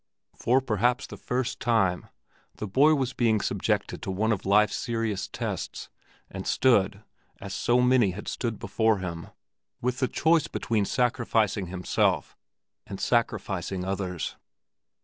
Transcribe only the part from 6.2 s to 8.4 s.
and stood—as so many had